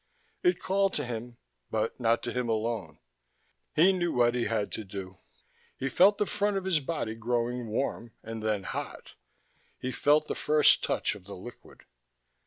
It 0.41 0.59
called 0.59 0.93
to 0.93 1.05
him, 1.05 1.37
but 1.69 1.99
not 1.99 2.23
to 2.23 2.33
him 2.33 2.49
alone. 2.49 2.97
He 3.75 3.93
knew 3.93 4.11
what 4.11 4.33
he 4.33 4.45
had 4.45 4.71
to 4.71 4.83
do. 4.83 5.19
He 5.77 5.89
felt 5.89 6.17
the 6.17 6.25
front 6.25 6.57
of 6.57 6.65
his 6.65 6.79
body 6.79 7.13
growing 7.13 7.67
warm 7.67 8.11
and 8.23 8.41
then 8.41 8.63
hot. 8.63 9.13
He 9.77 9.91
felt 9.91 10.27
the 10.27 10.33
first 10.33 10.83
touch 10.83 11.13
of 11.13 11.25
the 11.25 11.35
liquid. 11.35 11.83